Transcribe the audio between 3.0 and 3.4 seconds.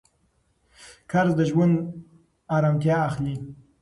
اخلي.